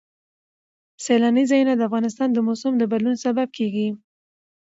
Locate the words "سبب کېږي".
3.25-3.87